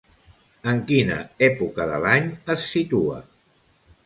[0.71, 1.17] En quina
[1.49, 3.21] època de l'any es situa?